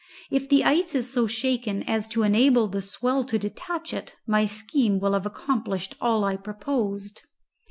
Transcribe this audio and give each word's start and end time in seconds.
If 0.31 0.49
the 0.49 0.63
ice 0.63 0.95
is 0.95 1.13
so 1.13 1.27
shaken 1.27 1.83
as 1.83 2.07
to 2.07 2.23
enable 2.23 2.67
the 2.67 2.81
swell 2.81 3.23
to 3.25 3.37
detach 3.37 3.93
it, 3.93 4.15
my 4.25 4.45
scheme 4.45 4.97
will 4.97 5.13
have 5.13 5.27
accomplished 5.27 5.93
all 6.01 6.23
I 6.23 6.37
proposed." 6.37 7.21